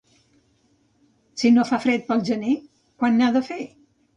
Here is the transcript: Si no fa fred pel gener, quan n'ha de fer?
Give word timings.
Si 1.43 1.51
no 1.57 1.67
fa 1.73 1.79
fred 1.85 2.07
pel 2.09 2.27
gener, 2.33 2.57
quan 3.03 3.17
n'ha 3.21 3.33
de 3.39 3.45
fer? 3.53 3.63